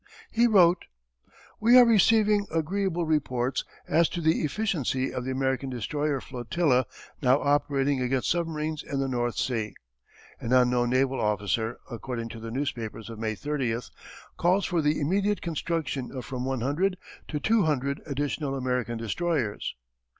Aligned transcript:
He 0.31 0.47
wrote: 0.47 0.85
We 1.59 1.77
are 1.77 1.85
receiving 1.85 2.47
agreeable 2.51 3.05
reports 3.05 3.63
as 3.87 4.09
to 4.09 4.19
the 4.19 4.41
efficiency 4.43 5.13
of 5.13 5.25
the 5.25 5.29
American 5.31 5.69
destroyer 5.69 6.19
flotilla 6.19 6.87
now 7.21 7.39
operating 7.39 8.01
against 8.01 8.31
submarines 8.31 8.81
in 8.81 8.99
the 8.99 9.07
North 9.07 9.35
Sea. 9.37 9.75
An 10.39 10.53
unknown 10.53 10.89
naval 10.89 11.21
officer, 11.21 11.77
according 11.91 12.29
to 12.29 12.39
the 12.39 12.49
newspapers 12.49 13.11
of 13.11 13.19
May 13.19 13.35
30th, 13.35 13.91
calls 14.37 14.65
for 14.65 14.81
the 14.81 14.99
immediate 14.99 15.43
construction 15.43 16.11
of 16.11 16.25
from 16.25 16.45
100 16.45 16.97
to 17.27 17.39
200 17.39 18.01
additional 18.07 18.55
American 18.55 18.97
destroyers. 18.97 19.75